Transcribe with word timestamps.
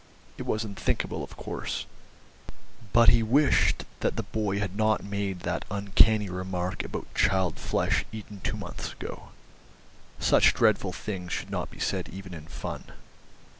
It 0.39 0.47
was 0.47 0.63
unthinkable, 0.63 1.23
of 1.23 1.37
course, 1.37 1.85
but 2.91 3.09
he 3.09 3.21
wished 3.21 3.85
that 3.99 4.15
the 4.15 4.23
boy 4.23 4.57
had 4.57 4.75
not 4.75 5.03
made 5.03 5.41
that 5.41 5.63
uncanny 5.69 6.27
remark 6.27 6.83
about 6.83 7.13
child 7.13 7.59
flesh 7.59 8.03
eaten 8.11 8.39
two 8.43 8.57
months 8.57 8.93
ago. 8.93 9.29
Such 10.19 10.55
dreadful 10.55 10.91
things 10.93 11.31
should 11.33 11.51
not 11.51 11.69
be 11.69 11.77
said 11.79 12.09
even 12.09 12.33
in 12.33 12.47
fun. 12.47 12.85